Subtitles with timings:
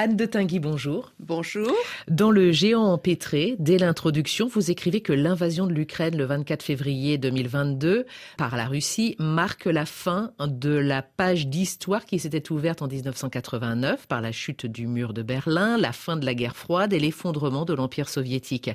[0.00, 1.12] Anne de Tinguy, bonjour.
[1.18, 1.72] Bonjour.
[2.06, 7.18] Dans Le Géant empêtré, dès l'introduction, vous écrivez que l'invasion de l'Ukraine le 24 février
[7.18, 8.06] 2022
[8.36, 14.06] par la Russie marque la fin de la page d'histoire qui s'était ouverte en 1989
[14.06, 17.64] par la chute du mur de Berlin, la fin de la guerre froide et l'effondrement
[17.64, 18.70] de l'Empire soviétique.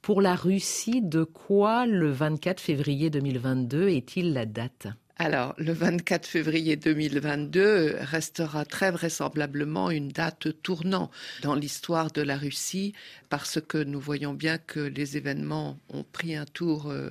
[0.00, 4.88] Pour la Russie, de quoi le 24 février 2022 est-il la date?
[5.16, 11.08] Alors, le 24 février 2022 restera très vraisemblablement une date tournant
[11.42, 12.94] dans l'histoire de la Russie
[13.28, 17.10] parce que nous voyons bien que les événements ont pris un tour euh,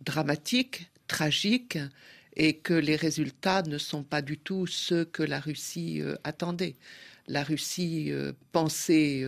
[0.00, 1.78] dramatique, tragique
[2.34, 6.74] et que les résultats ne sont pas du tout ceux que la Russie euh, attendait.
[7.28, 9.24] La Russie euh, pensait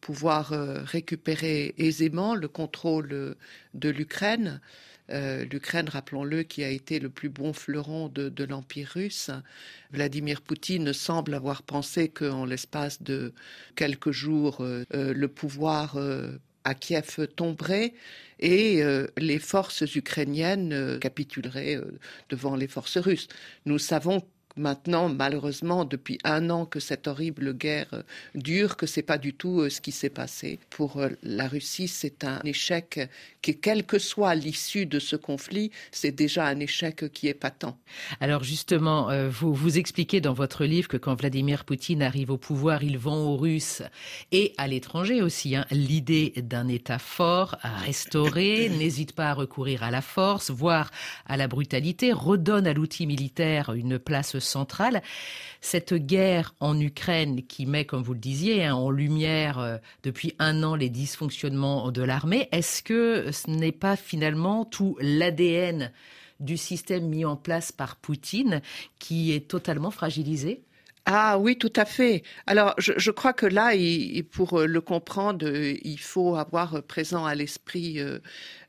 [0.00, 3.36] pouvoir récupérer aisément le contrôle
[3.74, 4.60] de l'Ukraine
[5.10, 9.30] euh, L'Ukraine, rappelons-le, qui a été le plus bon fleuron de, l'Empire russe.
[9.90, 13.32] Vladimir Poutine semble avoir pensé qu'en l'espace de
[13.76, 15.98] quelques jours, euh, euh, le pouvoir
[16.64, 17.94] à Kiev tomberait
[18.40, 18.82] et
[19.16, 21.80] les forces ukrainiennes capituleraient
[22.28, 23.28] devant les forces russes.
[23.64, 24.22] Nous savons
[24.58, 28.02] maintenant, malheureusement, depuis un an que cette horrible guerre euh,
[28.34, 30.58] dure, que c'est pas du tout euh, ce qui s'est passé.
[30.70, 33.08] Pour euh, la Russie, c'est un échec
[33.40, 37.76] qui, quelle que soit l'issue de ce conflit, c'est déjà un échec qui est patent.
[38.20, 42.82] Alors justement, vous vous expliquez dans votre livre que quand Vladimir Poutine arrive au pouvoir,
[42.82, 43.82] il vend aux Russes
[44.32, 49.82] et à l'étranger aussi hein, l'idée d'un État fort, à restaurer, n'hésite pas à recourir
[49.82, 50.90] à la force, voire
[51.26, 55.02] à la brutalité, redonne à l'outil militaire une place centrale.
[55.60, 60.34] Cette guerre en Ukraine qui met, comme vous le disiez, hein, en lumière euh, depuis
[60.38, 65.92] un an les dysfonctionnements de l'armée, est-ce que ce n'est pas finalement tout l'ADN
[66.40, 68.62] du système mis en place par Poutine
[68.98, 70.62] qui est totalement fragilisé?
[71.10, 72.22] Ah oui, tout à fait.
[72.46, 73.70] Alors, je, crois que là,
[74.30, 78.18] pour le comprendre, il faut avoir présent à l'esprit euh, euh,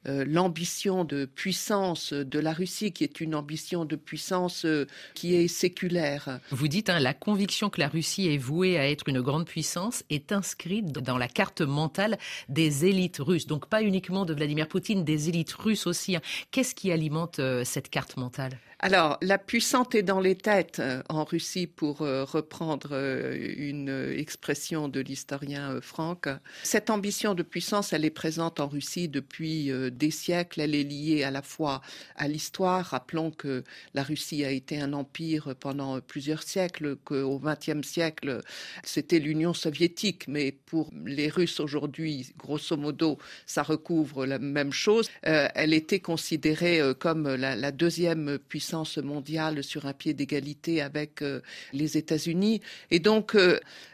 [0.05, 5.47] l'ambition de puissance de la Russie, qui est une ambition de puissance euh, qui est
[5.47, 6.39] séculaire.
[6.51, 10.03] Vous dites, hein, la conviction que la Russie est vouée à être une grande puissance
[10.09, 12.17] est inscrite dans la carte mentale
[12.47, 13.47] des élites russes.
[13.47, 16.15] Donc pas uniquement de Vladimir Poutine, des élites russes aussi.
[16.15, 16.21] Hein.
[16.51, 18.57] Qu'est-ce qui alimente cette carte mentale?
[18.81, 22.93] Alors, la puissance est dans les têtes en Russie, pour reprendre
[23.37, 26.29] une expression de l'historien Franck.
[26.63, 30.61] Cette ambition de puissance, elle est présente en Russie depuis des siècles.
[30.61, 31.81] Elle est liée à la fois
[32.15, 32.85] à l'histoire.
[32.85, 33.63] Rappelons que
[33.93, 38.41] la Russie a été un empire pendant plusieurs siècles, qu'au XXe siècle,
[38.83, 40.27] c'était l'Union soviétique.
[40.27, 45.09] Mais pour les Russes aujourd'hui, grosso modo, ça recouvre la même chose.
[45.25, 51.21] Euh, elle était considérée euh, comme la, deuxième puissance mondiale sur un pied d'égalité avec
[51.21, 51.41] euh,
[51.73, 52.61] les États-Unis.
[52.91, 53.37] Et donc,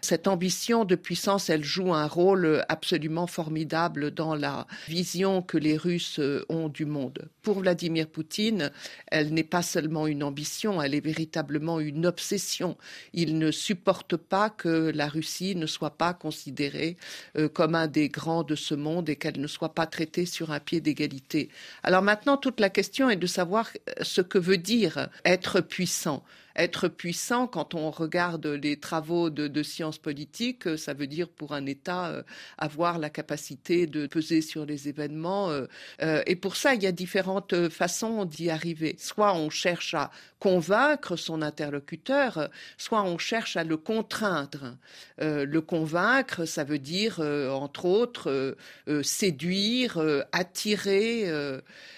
[0.01, 5.77] cette ambition de puissance, elle joue un rôle absolument formidable dans la vision que les
[5.85, 7.29] Russes euh, ont du monde.
[7.43, 8.71] Pour Vladimir Poutine,
[9.07, 12.75] elle n'est pas seulement une ambition, elle est véritablement une obsession.
[13.13, 16.97] Il ne supporte pas que la Russie ne soit pas considérée
[17.37, 20.51] euh, comme un des grands de ce monde et qu'elle ne soit pas traitée sur
[20.51, 21.49] un pied d'égalité.
[21.83, 26.23] Alors maintenant, toute la question est de savoir euh, ce que veut dire être puissant
[26.55, 31.53] être puissant, quand on regarde les travaux de, sciences politiques, euh, ça veut dire pour
[31.53, 32.23] un État euh,
[32.57, 35.49] avoir la capacité de peser sur les événements.
[35.49, 38.95] Euh, et pour ça, il y a différentes façons d'y arriver.
[38.99, 44.77] Soit on cherche à convaincre son interlocuteur, soit on cherche à le contraindre.
[45.17, 48.55] le convaincre, ça veut dire, entre autres,
[49.01, 49.97] séduire,
[50.31, 51.25] attirer,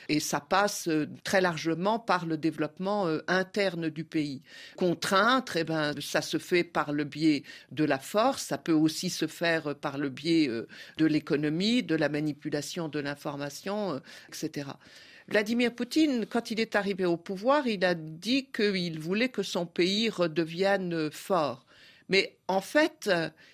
[0.10, 0.90] et ça passe
[1.24, 4.42] très largement par le développement interne du pays.
[4.76, 9.10] Contrainte, eh ben, ça se fait par le biais de la force, ça peut aussi
[9.10, 10.68] se faire par le biais euh,
[10.98, 14.70] de l'économie, de la manipulation de l'information, euh, etc.
[15.28, 19.66] Vladimir Poutine, quand il est arrivé au pouvoir, il a dit qu'il voulait que son
[19.66, 21.67] pays redevienne fort.
[22.10, 23.10] Mais en fait,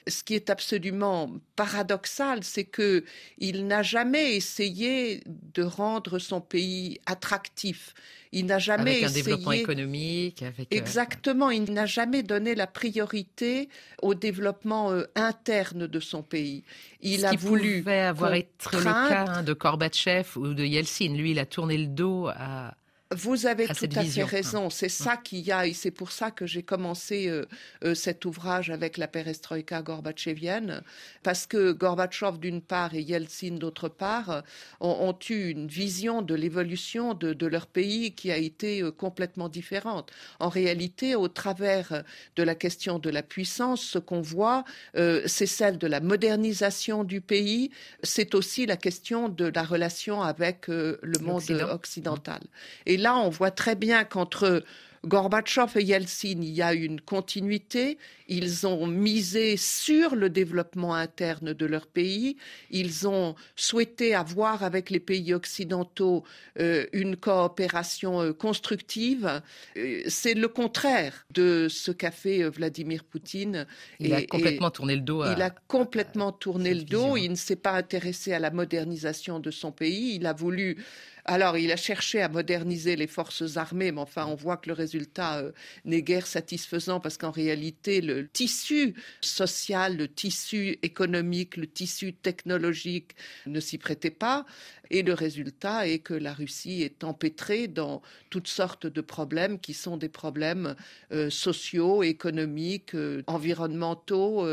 [0.07, 3.03] ce qui est absolument paradoxal, c'est que
[3.37, 7.93] il n'a jamais essayé de rendre son pays attractif.
[8.31, 10.41] Il n'a jamais avec un développement économique.
[10.41, 11.51] Avec, euh, Exactement.
[11.51, 13.69] Il n'a jamais donné la priorité
[14.01, 16.63] au développement euh, interne de son pays.
[17.01, 20.63] Il Ce a qui voulu pouvait avoir été le cas hein, de Gorbatchev ou de
[20.63, 21.13] Yeltsin.
[21.13, 22.73] Lui, il a tourné le dos à
[23.15, 24.69] vous avez tout à fait raison.
[24.69, 27.45] C'est ça qu'il y a, et c'est pour ça que j'ai commencé euh,
[27.83, 30.81] euh, cet ouvrage avec la perestroïka gorbatchevienne,
[31.23, 34.43] parce que Gorbatchev d'une part et Yeltsin d'autre part
[34.79, 40.11] ont, eu une vision de l'évolution de, leur pays qui a été euh, complètement différente.
[40.39, 42.03] En réalité, au travers
[42.35, 44.63] de la question de la puissance, ce qu'on voit,
[44.93, 47.71] c'est celle de la modernisation du pays,
[48.01, 52.41] c'est aussi la question de la relation avec le monde occidental.
[52.85, 54.63] Et là, on voit très bien qu'entre
[55.05, 57.97] Gorbatchev et Yeltsin, il y a une continuité.
[58.29, 62.37] Ils ont misé sur le développement interne de leur pays.
[62.71, 66.23] Ils ont souhaité avoir avec les pays occidentaux
[66.59, 69.41] euh, une coopération euh, constructive.
[69.75, 73.67] Euh, c'est le contraire de ce qu'a fait Vladimir Poutine.
[73.99, 75.25] Il a complètement tourné le dos.
[75.25, 77.17] il a complètement tourné le dos.
[77.17, 80.15] Il ne s'est pas intéressé à la modernisation de son pays.
[80.15, 80.77] Il a voulu
[81.25, 84.73] alors, il a cherché à moderniser les forces armées, mais enfin, on voit que le
[84.73, 85.51] résultat euh,
[85.85, 93.15] n'est guère satisfaisant parce qu'en réalité, le tissu social, le tissu économique, le tissu technologique
[93.45, 94.45] ne s'y prêtait pas.
[94.89, 99.73] Et le résultat est que la Russie est empêtrée dans toutes sortes de problèmes qui
[99.73, 100.75] sont des problèmes
[101.11, 104.45] euh, sociaux, économiques, euh, environnementaux,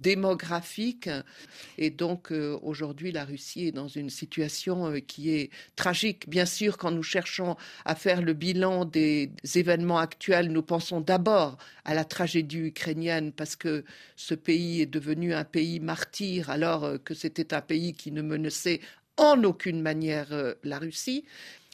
[0.00, 1.10] démographiques.
[1.78, 2.30] Et donc,
[2.62, 5.96] aujourd'hui, la Russie est dans une situation qui est tragique
[6.26, 11.58] Bien sûr, quand nous cherchons à faire le bilan des événements actuels, nous pensons d'abord
[11.84, 13.84] à la tragédie ukrainienne parce que
[14.16, 18.80] ce pays est devenu un pays martyr alors que c'était un pays qui ne menaçait
[19.16, 21.24] en aucune manière euh, la Russie.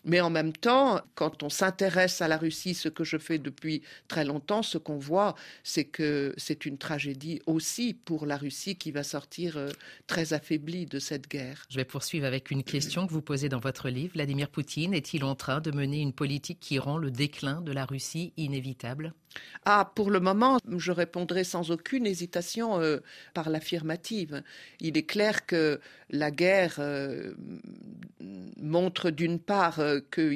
[0.04, 3.82] Mais en même temps, quand on s'intéresse à la Russie, ce que je fais depuis
[4.08, 8.90] très longtemps, ce qu'on voit, c'est que c'est une tragédie aussi pour la Russie qui
[8.90, 9.68] va sortir euh,
[10.06, 11.64] très affaiblie de cette guerre.
[11.70, 14.14] Je vais poursuivre avec une question que vous posez dans votre livre.
[14.14, 17.84] Vladimir Poutine est-il en train de mener une politique qui rend le déclin de la
[17.84, 19.14] Russie inévitable?
[19.64, 22.98] Ah, pour le moment, je répondrai sans aucune hésitation euh,
[23.32, 24.42] par l'affirmative.
[24.80, 25.80] Il est clair que
[26.10, 27.32] la guerre euh,
[28.60, 30.32] montre d'une part euh, que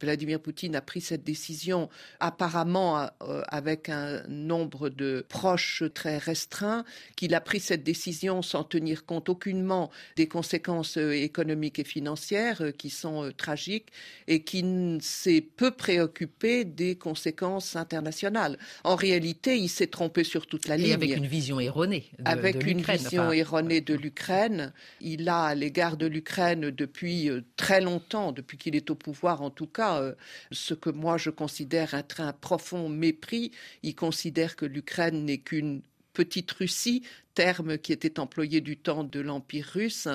[0.00, 3.08] Vladimir Poutine a pris cette décision apparemment
[3.48, 6.84] avec un nombre de proches très restreint,
[7.16, 12.88] qu'il a pris cette décision sans tenir compte aucunement des conséquences économiques et financières qui
[12.88, 13.92] sont tragiques
[14.26, 14.64] et qui
[15.00, 18.39] s'est peu préoccupé des conséquences internationales.
[18.84, 20.92] En réalité, il s'est trompé sur toute la ligne.
[20.92, 24.72] avec une vision erronée de, Avec une vision erronée de l'Ukraine.
[25.00, 29.42] Il a, à l'égard de l'Ukraine, depuis euh, très longtemps, depuis qu'il est au pouvoir
[29.42, 30.14] en tout cas, euh,
[30.52, 33.52] ce que moi je considère être un profond mépris.
[33.82, 37.02] Il considère que l'Ukraine n'est qu'une petite Russie,
[37.34, 40.08] terme qui était employé du temps de l'Empire russe,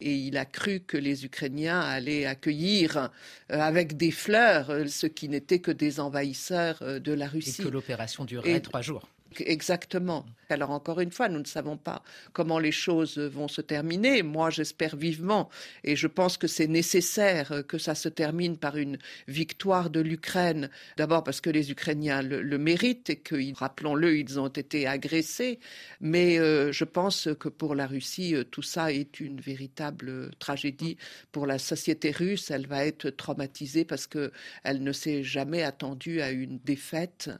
[0.00, 5.06] et il a cru que les Ukrainiens allaient accueillir euh, avec des fleurs euh, ce
[5.06, 7.62] qui n'était que des envahisseurs euh, de la Russie.
[7.62, 9.08] Et que l'opération durerait trois jours.
[9.38, 10.24] Exactement.
[10.48, 12.02] Alors encore une fois, nous ne savons pas
[12.32, 14.22] comment les choses vont se terminer.
[14.22, 15.48] Moi, j'espère vivement
[15.82, 20.70] et je pense que c'est nécessaire que ça se termine par une victoire de l'Ukraine.
[20.96, 25.58] D'abord parce que les Ukrainiens le, méritent et que, rappelons-le, ils ont été agressés.
[26.00, 30.96] Mais euh, je pense que pour la Russie, euh, tout ça est une véritable tragédie.
[31.32, 36.30] Pour la société russe, elle va être traumatisée parce qu'elle ne s'est jamais attendue à
[36.30, 37.30] une défaite.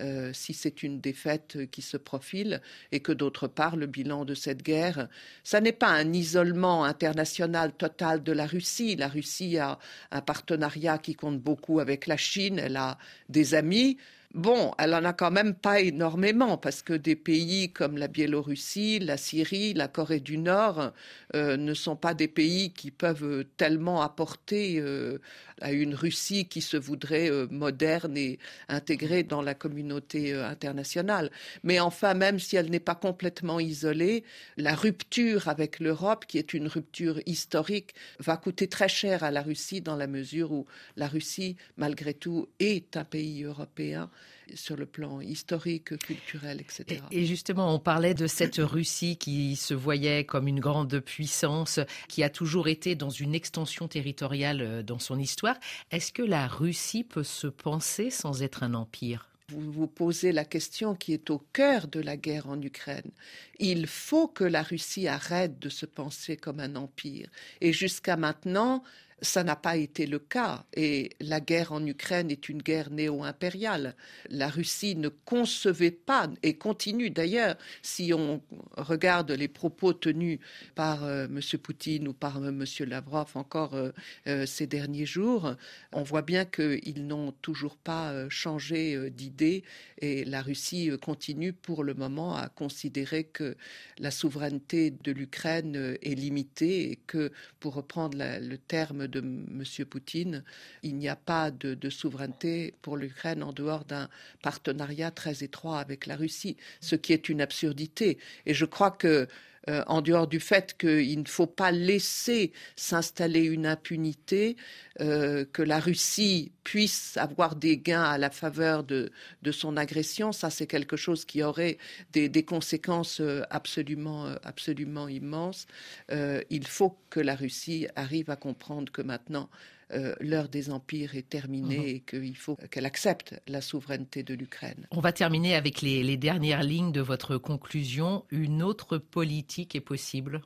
[0.00, 2.51] Euh, si c'est une défaite qui se profile
[2.90, 5.08] et que d'autre part le bilan de cette guerre,
[5.44, 8.96] ça n'est pas un isolement international total de la Russie.
[8.96, 9.78] La Russie a
[10.10, 13.98] un partenariat qui compte beaucoup avec la Chine, elle a des amis.
[14.34, 18.98] Bon, elle en a quand même pas énormément parce que des pays comme la Biélorussie,
[18.98, 20.92] la Syrie, la Corée du Nord
[21.36, 25.18] euh, ne sont pas des pays qui peuvent tellement apporter euh,
[25.60, 28.38] à une Russie qui se voudrait euh, moderne et
[28.70, 31.30] intégrée dans la communauté internationale.
[31.62, 34.24] Mais enfin, même si elle n'est pas complètement isolée,
[34.56, 39.42] la rupture avec l'Europe, qui est une rupture historique, va coûter très cher à la
[39.42, 40.64] Russie dans la mesure où
[40.96, 44.08] la Russie, malgré tout, est un pays européen
[44.54, 47.00] sur le plan historique, culturel, etc.
[47.10, 52.22] Et, justement, on parlait de cette Russie qui se voyait comme une grande puissance, qui
[52.22, 55.56] a toujours été dans une extension territoriale euh, dans son histoire.
[55.90, 59.28] Est-ce que la Russie peut se penser sans être un empire?
[59.48, 63.10] Vous vous posez la question qui est au cœur de la guerre en Ukraine.
[63.58, 67.28] Il faut que la Russie arrête de se penser comme un empire.
[67.60, 68.82] Et jusqu'à maintenant,
[69.22, 73.94] Ça n'a pas été le cas et la guerre en Ukraine est une guerre néo-impériale.
[74.30, 78.42] La Russie ne concevait pas et continue d'ailleurs, si on
[78.76, 80.40] regarde les propos tenus
[80.74, 81.40] par euh, M.
[81.62, 82.64] Poutine ou par euh, M.
[82.88, 85.54] Lavrov encore euh, ces derniers jours,
[85.92, 89.62] on voit bien qu'ils n'ont toujours pas changé d'idée
[89.98, 93.56] et la Russie continue pour le moment à considérer que
[93.98, 99.62] la souveraineté de l'Ukraine est limitée et que, pour reprendre le terme de M.
[99.88, 100.42] Poutine,
[100.82, 104.08] il n'y a pas de, de souveraineté pour l'Ukraine en dehors d'un
[104.42, 108.18] partenariat très étroit avec la Russie, ce qui est une absurdité.
[108.46, 109.28] Et je crois que
[109.68, 114.56] euh, en dehors du fait qu'il ne faut pas laisser s'installer une impunité,
[115.00, 119.10] euh, que la Russie puisse avoir des gains à la faveur de,
[119.52, 121.78] son agression, ça c'est quelque chose qui aurait
[122.12, 125.66] des, conséquences euh, absolument, absolument immenses.
[126.10, 129.48] il faut que la Russie arrive à comprendre que maintenant
[129.92, 131.86] euh, l'heure des empires est terminée mhm.
[131.86, 134.86] et qu'il faut qu'elle accepte la souveraineté de l'Ukraine.
[134.90, 138.24] On va terminer avec les, dernières lignes de votre conclusion.
[138.30, 140.42] Une autre politique est possible?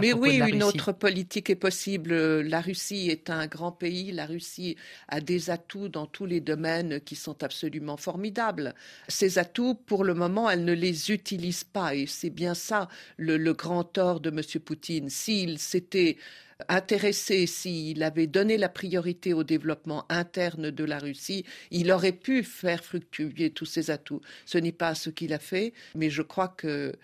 [0.00, 2.14] Mais oui, une autre politique est possible.
[2.40, 4.12] La Russie est un grand pays.
[4.12, 4.76] La Russie
[5.08, 8.74] a des atouts dans tous les domaines qui sont absolument formidables.
[9.08, 11.94] Ces atouts, pour le moment, elle ne les utilise pas.
[11.94, 14.40] Et c'est bien ça le, le grand tort de M.
[14.62, 15.08] Poutine.
[15.08, 16.16] S'il s'était
[16.68, 22.42] intéressé, s'il avait donné la priorité au développement interne de la Russie, il aurait pu
[22.42, 24.20] faire fructuer tous ses atouts.
[24.46, 26.94] Ce n'est pas ce qu'il a fait, mais je crois que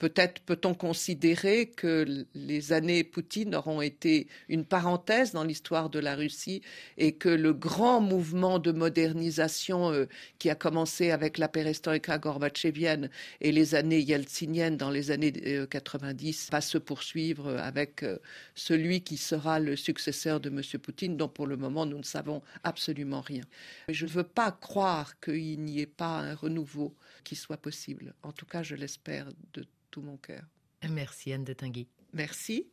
[0.00, 6.16] Peut-être peut-on considérer que les années Poutine auront été une parenthèse dans l'histoire de la
[6.16, 6.62] Russie
[6.96, 10.06] et que le grand mouvement de modernisation euh,
[10.38, 13.10] qui a commencé avec la perestroïka gorbatchevienne
[13.42, 15.32] et les années yeltsiniennes dans les années
[15.68, 18.16] 90 euh, va se poursuivre avec euh,
[18.54, 20.62] celui qui sera le successeur de M.
[20.80, 23.44] Poutine, dont pour le moment nous ne savons absolument rien.
[23.90, 28.14] Je ne veux pas croire qu'il n'y ait pas un renouveau qui soit possible.
[28.22, 30.44] En tout cas, je l'espère de tout mon cœur.
[30.88, 31.88] Merci Anne de Tinguy.
[32.12, 32.72] Merci.